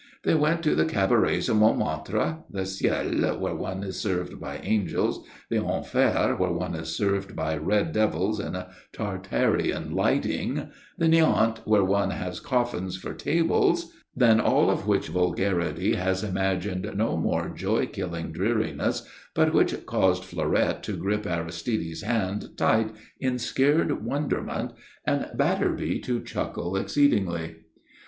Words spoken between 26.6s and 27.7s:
exceedingly.